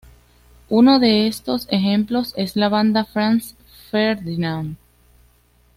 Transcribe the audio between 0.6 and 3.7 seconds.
Uno de estos ejemplos es la banda Franz